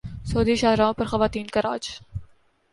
[0.25, 1.89] سعودی شاہراہوں پر خواتین کا راج